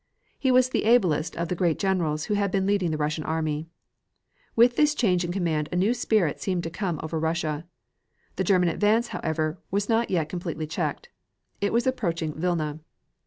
He 0.39 0.49
was 0.49 0.69
the 0.69 0.85
ablest 0.85 1.37
of 1.37 1.47
the 1.49 1.55
great 1.55 1.77
generals 1.77 2.23
who 2.23 2.33
had 2.33 2.49
been 2.49 2.65
leading 2.65 2.89
the 2.89 2.97
Russian 2.97 3.23
army. 3.23 3.67
With 4.55 4.75
this 4.75 4.95
change 4.95 5.23
in 5.23 5.31
command 5.31 5.69
a 5.71 5.75
new 5.75 5.93
spirit 5.93 6.41
seemed 6.41 6.63
to 6.63 6.71
come 6.71 6.99
over 7.03 7.19
Russia. 7.19 7.67
The 8.35 8.43
German 8.43 8.69
advance, 8.69 9.09
however, 9.09 9.59
was 9.69 9.89
not 9.89 10.09
yet 10.09 10.27
completely 10.27 10.65
checked. 10.65 11.09
It 11.61 11.71
was 11.71 11.85
approaching 11.85 12.33
Vilna. 12.33 12.79